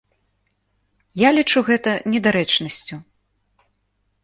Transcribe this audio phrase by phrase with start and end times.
[1.23, 2.95] Я лічу гэта недарэчнасцю.